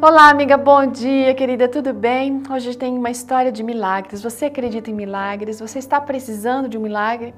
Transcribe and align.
Olá, 0.00 0.28
amiga, 0.28 0.56
bom 0.56 0.86
dia, 0.86 1.34
querida, 1.34 1.66
tudo 1.66 1.92
bem? 1.92 2.40
Hoje 2.48 2.78
tem 2.78 2.96
uma 2.96 3.10
história 3.10 3.50
de 3.50 3.64
milagres. 3.64 4.22
Você 4.22 4.44
acredita 4.44 4.88
em 4.88 4.94
milagres? 4.94 5.58
Você 5.58 5.80
está 5.80 6.00
precisando 6.00 6.68
de 6.68 6.78
um 6.78 6.82
milagre? 6.82 7.34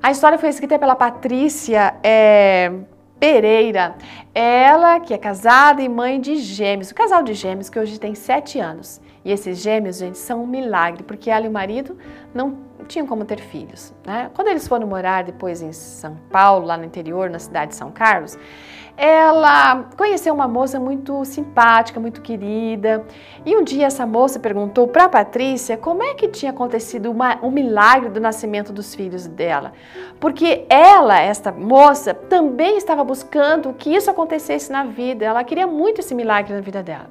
A 0.00 0.08
história 0.12 0.38
foi 0.38 0.50
escrita 0.50 0.78
pela 0.78 0.94
Patrícia 0.94 1.96
é, 2.00 2.72
Pereira. 3.18 3.96
Ela 4.32 5.00
que 5.00 5.12
é 5.12 5.18
casada 5.18 5.82
e 5.82 5.88
mãe 5.88 6.20
de 6.20 6.36
gêmeos, 6.36 6.92
um 6.92 6.94
casal 6.94 7.24
de 7.24 7.34
gêmeos 7.34 7.68
que 7.68 7.76
hoje 7.76 7.98
tem 7.98 8.14
sete 8.14 8.60
anos. 8.60 9.00
E 9.24 9.32
esses 9.32 9.58
gêmeos, 9.58 9.98
gente, 9.98 10.16
são 10.16 10.44
um 10.44 10.46
milagre, 10.46 11.02
porque 11.02 11.28
ela 11.28 11.46
e 11.46 11.48
o 11.48 11.52
marido 11.52 11.98
não 12.32 12.69
tinham 12.86 13.06
como 13.06 13.24
ter 13.24 13.40
filhos. 13.40 13.92
Né? 14.06 14.30
Quando 14.34 14.48
eles 14.48 14.66
foram 14.66 14.86
morar 14.86 15.24
depois 15.24 15.62
em 15.62 15.72
São 15.72 16.16
Paulo, 16.30 16.66
lá 16.66 16.76
no 16.76 16.84
interior, 16.84 17.30
na 17.30 17.38
cidade 17.38 17.70
de 17.70 17.76
São 17.76 17.90
Carlos, 17.90 18.38
ela 18.96 19.88
conheceu 19.96 20.34
uma 20.34 20.46
moça 20.46 20.78
muito 20.78 21.24
simpática, 21.24 21.98
muito 21.98 22.20
querida. 22.20 23.02
E 23.46 23.56
um 23.56 23.64
dia 23.64 23.86
essa 23.86 24.04
moça 24.04 24.38
perguntou 24.38 24.88
para 24.88 25.08
Patrícia 25.08 25.78
como 25.78 26.02
é 26.02 26.12
que 26.12 26.28
tinha 26.28 26.50
acontecido 26.50 27.10
uma, 27.10 27.38
um 27.42 27.50
milagre 27.50 28.10
do 28.10 28.20
nascimento 28.20 28.74
dos 28.74 28.94
filhos 28.94 29.26
dela. 29.26 29.72
Porque 30.20 30.66
ela, 30.68 31.18
esta 31.18 31.50
moça, 31.50 32.12
também 32.12 32.76
estava 32.76 33.02
buscando 33.02 33.72
que 33.72 33.88
isso 33.88 34.10
acontecesse 34.10 34.70
na 34.70 34.84
vida. 34.84 35.24
Ela 35.24 35.42
queria 35.44 35.66
muito 35.66 36.00
esse 36.00 36.14
milagre 36.14 36.52
na 36.52 36.60
vida 36.60 36.82
dela. 36.82 37.08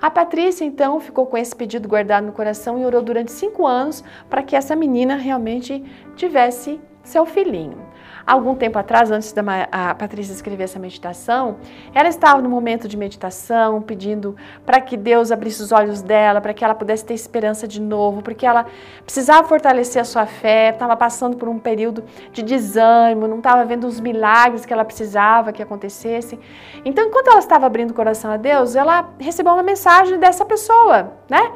A 0.00 0.10
Patrícia, 0.10 0.64
então, 0.64 1.00
ficou 1.00 1.26
com 1.26 1.36
esse 1.36 1.54
pedido 1.54 1.88
guardado 1.88 2.26
no 2.26 2.32
coração 2.32 2.78
e 2.78 2.84
orou 2.84 3.02
durante 3.02 3.32
cinco 3.32 3.66
anos 3.66 4.04
para 4.28 4.42
que 4.42 4.56
essa 4.56 4.76
menina 4.76 5.16
realmente 5.16 5.82
tivesse 6.14 6.80
seu 7.02 7.24
filhinho. 7.24 7.85
Algum 8.26 8.56
tempo 8.56 8.76
atrás, 8.76 9.08
antes 9.12 9.32
da 9.32 9.42
a 9.70 9.94
Patrícia 9.94 10.32
escrever 10.32 10.64
essa 10.64 10.80
meditação, 10.80 11.58
ela 11.94 12.08
estava 12.08 12.42
no 12.42 12.48
momento 12.48 12.88
de 12.88 12.96
meditação, 12.96 13.80
pedindo 13.80 14.34
para 14.64 14.80
que 14.80 14.96
Deus 14.96 15.30
abrisse 15.30 15.62
os 15.62 15.70
olhos 15.70 16.02
dela, 16.02 16.40
para 16.40 16.52
que 16.52 16.64
ela 16.64 16.74
pudesse 16.74 17.04
ter 17.04 17.14
esperança 17.14 17.68
de 17.68 17.80
novo, 17.80 18.22
porque 18.22 18.44
ela 18.44 18.66
precisava 19.04 19.46
fortalecer 19.46 20.02
a 20.02 20.04
sua 20.04 20.26
fé, 20.26 20.70
estava 20.70 20.96
passando 20.96 21.36
por 21.36 21.48
um 21.48 21.56
período 21.56 22.02
de 22.32 22.42
desânimo, 22.42 23.28
não 23.28 23.38
estava 23.38 23.64
vendo 23.64 23.86
os 23.86 24.00
milagres 24.00 24.66
que 24.66 24.72
ela 24.72 24.84
precisava 24.84 25.52
que 25.52 25.62
acontecessem. 25.62 26.40
Então, 26.84 27.06
enquanto 27.06 27.28
ela 27.28 27.38
estava 27.38 27.66
abrindo 27.66 27.92
o 27.92 27.94
coração 27.94 28.32
a 28.32 28.36
Deus, 28.36 28.74
ela 28.74 29.08
recebeu 29.20 29.52
uma 29.52 29.62
mensagem 29.62 30.18
dessa 30.18 30.44
pessoa, 30.44 31.12
né? 31.30 31.52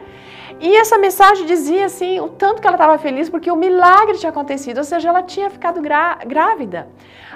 E 0.60 0.76
essa 0.76 0.98
mensagem 0.98 1.46
dizia 1.46 1.86
assim, 1.86 2.20
o 2.20 2.28
tanto 2.28 2.60
que 2.60 2.66
ela 2.66 2.76
estava 2.76 2.98
feliz 2.98 3.30
porque 3.30 3.50
o 3.50 3.56
milagre 3.56 4.18
tinha 4.18 4.28
acontecido, 4.28 4.76
ou 4.76 4.84
seja, 4.84 5.08
ela 5.08 5.22
tinha 5.22 5.48
ficado 5.48 5.80
grávida. 5.80 6.86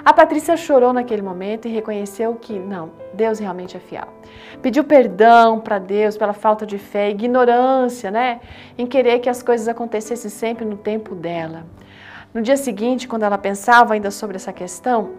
A 0.03 0.13
Patrícia 0.13 0.55
chorou 0.55 0.93
naquele 0.93 1.23
momento 1.23 1.67
e 1.67 1.71
reconheceu 1.71 2.35
que 2.35 2.59
não, 2.59 2.91
Deus 3.15 3.39
realmente 3.39 3.75
é 3.75 3.79
fiel. 3.79 4.07
Pediu 4.61 4.83
perdão 4.83 5.59
para 5.59 5.79
Deus 5.79 6.15
pela 6.15 6.33
falta 6.33 6.67
de 6.67 6.77
fé, 6.77 7.09
ignorância, 7.09 8.11
né, 8.11 8.41
em 8.77 8.85
querer 8.85 9.17
que 9.17 9.29
as 9.29 9.41
coisas 9.41 9.67
acontecessem 9.67 10.29
sempre 10.29 10.63
no 10.63 10.77
tempo 10.77 11.15
dela. 11.15 11.65
No 12.31 12.43
dia 12.43 12.57
seguinte, 12.57 13.07
quando 13.07 13.23
ela 13.23 13.39
pensava 13.39 13.95
ainda 13.95 14.11
sobre 14.11 14.35
essa 14.35 14.53
questão, 14.53 15.11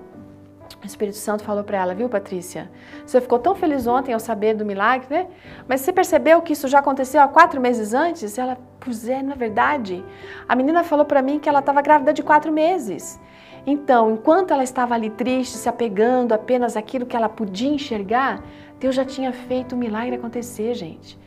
o 0.82 0.86
Espírito 0.86 1.16
Santo 1.16 1.44
falou 1.44 1.62
para 1.62 1.78
ela, 1.78 1.94
viu, 1.94 2.08
Patrícia? 2.08 2.70
Você 3.04 3.20
ficou 3.20 3.38
tão 3.38 3.54
feliz 3.54 3.86
ontem 3.86 4.12
ao 4.12 4.20
saber 4.20 4.54
do 4.54 4.64
milagre, 4.64 5.06
né? 5.10 5.26
Mas 5.68 5.80
você 5.80 5.92
percebeu 5.92 6.42
que 6.42 6.52
isso 6.52 6.68
já 6.68 6.78
aconteceu 6.80 7.20
há 7.20 7.28
quatro 7.28 7.60
meses 7.60 7.94
antes? 7.94 8.36
Ela, 8.38 8.58
pois 8.80 9.08
é, 9.08 9.22
não 9.22 9.32
é 9.32 9.36
verdade. 9.36 10.04
A 10.48 10.56
menina 10.56 10.82
falou 10.82 11.04
para 11.04 11.22
mim 11.22 11.38
que 11.38 11.48
ela 11.48 11.60
estava 11.60 11.80
grávida 11.80 12.12
de 12.12 12.22
quatro 12.22 12.52
meses. 12.52 13.20
Então, 13.66 14.12
enquanto 14.12 14.52
ela 14.52 14.62
estava 14.62 14.94
ali 14.94 15.10
triste, 15.10 15.56
se 15.56 15.68
apegando 15.68 16.32
apenas 16.32 16.76
àquilo 16.76 17.04
que 17.04 17.16
ela 17.16 17.28
podia 17.28 17.68
enxergar, 17.68 18.42
Deus 18.78 18.94
já 18.94 19.04
tinha 19.04 19.32
feito 19.32 19.74
o 19.74 19.78
milagre 19.78 20.14
acontecer, 20.14 20.74
gente. 20.74 21.18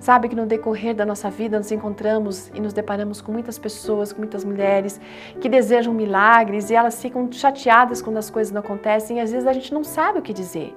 Sabe 0.00 0.28
que 0.28 0.36
no 0.36 0.46
decorrer 0.46 0.94
da 0.94 1.04
nossa 1.04 1.28
vida 1.28 1.58
nos 1.58 1.72
encontramos 1.72 2.48
e 2.54 2.60
nos 2.60 2.72
deparamos 2.72 3.20
com 3.20 3.32
muitas 3.32 3.58
pessoas, 3.58 4.12
com 4.12 4.20
muitas 4.20 4.44
mulheres 4.44 5.00
que 5.40 5.48
desejam 5.48 5.92
milagres 5.92 6.70
e 6.70 6.74
elas 6.74 7.00
ficam 7.02 7.30
chateadas 7.32 8.00
quando 8.00 8.16
as 8.16 8.30
coisas 8.30 8.52
não 8.52 8.60
acontecem 8.60 9.18
e 9.18 9.20
às 9.20 9.32
vezes 9.32 9.46
a 9.46 9.52
gente 9.52 9.74
não 9.74 9.82
sabe 9.82 10.20
o 10.20 10.22
que 10.22 10.32
dizer. 10.32 10.74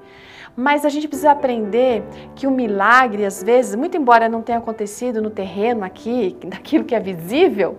Mas 0.55 0.83
a 0.83 0.89
gente 0.89 1.07
precisa 1.07 1.31
aprender 1.31 2.03
que 2.35 2.45
o 2.45 2.51
milagre, 2.51 3.25
às 3.25 3.41
vezes, 3.41 3.73
muito 3.75 3.95
embora 3.95 4.27
não 4.27 4.41
tenha 4.41 4.57
acontecido 4.57 5.21
no 5.21 5.29
terreno 5.29 5.83
aqui, 5.83 6.35
daquilo 6.43 6.83
que 6.83 6.95
é 6.95 6.99
visível, 6.99 7.77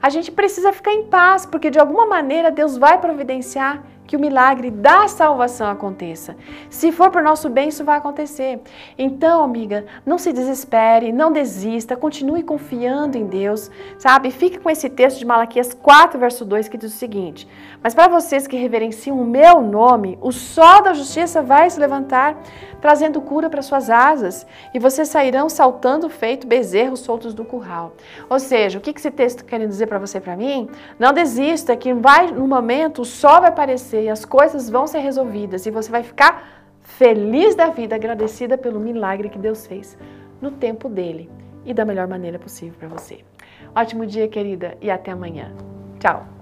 a 0.00 0.08
gente 0.08 0.30
precisa 0.30 0.72
ficar 0.72 0.92
em 0.92 1.04
paz, 1.04 1.44
porque 1.44 1.70
de 1.70 1.78
alguma 1.78 2.06
maneira 2.06 2.50
Deus 2.50 2.78
vai 2.78 2.98
providenciar 2.98 3.82
que 4.06 4.16
o 4.16 4.20
milagre 4.20 4.70
da 4.70 5.08
salvação 5.08 5.68
aconteça. 5.68 6.36
Se 6.68 6.92
for 6.92 7.10
para 7.10 7.20
o 7.20 7.24
nosso 7.24 7.48
bem, 7.48 7.68
isso 7.68 7.84
vai 7.84 7.98
acontecer. 7.98 8.60
Então, 8.98 9.42
amiga, 9.42 9.86
não 10.04 10.18
se 10.18 10.32
desespere, 10.32 11.12
não 11.12 11.32
desista, 11.32 11.96
continue 11.96 12.42
confiando 12.42 13.16
em 13.16 13.26
Deus, 13.26 13.70
sabe? 13.98 14.30
Fique 14.30 14.58
com 14.58 14.68
esse 14.68 14.88
texto 14.90 15.18
de 15.18 15.26
Malaquias 15.26 15.72
4, 15.74 16.18
verso 16.18 16.44
2, 16.44 16.68
que 16.68 16.76
diz 16.76 16.92
o 16.92 16.96
seguinte: 16.96 17.48
Mas 17.82 17.94
para 17.94 18.08
vocês 18.08 18.46
que 18.46 18.56
reverenciam 18.56 19.20
o 19.20 19.24
meu 19.24 19.60
nome, 19.60 20.18
o 20.20 20.32
sol 20.32 20.82
da 20.82 20.92
justiça 20.92 21.42
vai 21.42 21.70
se 21.70 21.80
levantar, 21.80 22.36
trazendo 22.80 23.20
cura 23.20 23.48
para 23.48 23.62
suas 23.62 23.88
asas, 23.88 24.46
e 24.72 24.78
vocês 24.78 25.08
sairão 25.08 25.48
saltando 25.48 26.08
feito 26.08 26.46
bezerros 26.46 27.00
soltos 27.00 27.32
do 27.32 27.44
curral. 27.44 27.94
Ou 28.28 28.38
seja, 28.38 28.78
o 28.78 28.80
que 28.80 28.90
esse 28.90 29.10
texto 29.10 29.44
querendo 29.44 29.70
dizer 29.70 29.86
para 29.86 29.98
você 29.98 30.18
e 30.18 30.20
para 30.20 30.36
mim? 30.36 30.68
Não 30.98 31.12
desista, 31.12 31.76
que 31.76 31.94
vai, 31.94 32.30
no 32.30 32.46
momento 32.46 33.02
o 33.02 33.04
sol 33.04 33.40
vai 33.40 33.48
aparecer 33.48 33.93
e 34.02 34.08
as 34.08 34.24
coisas 34.24 34.68
vão 34.68 34.86
ser 34.86 34.98
resolvidas 34.98 35.66
e 35.66 35.70
você 35.70 35.90
vai 35.90 36.02
ficar 36.02 36.64
feliz 36.80 37.54
da 37.54 37.68
vida, 37.68 37.94
agradecida 37.94 38.58
pelo 38.58 38.78
milagre 38.78 39.28
que 39.28 39.38
Deus 39.38 39.66
fez 39.66 39.96
no 40.40 40.50
tempo 40.50 40.88
dele 40.88 41.30
e 41.64 41.72
da 41.72 41.84
melhor 41.84 42.06
maneira 42.06 42.38
possível 42.38 42.74
para 42.78 42.88
você. 42.88 43.20
Ótimo 43.74 44.06
dia, 44.06 44.28
querida, 44.28 44.76
e 44.80 44.90
até 44.90 45.10
amanhã. 45.10 45.52
Tchau! 45.98 46.33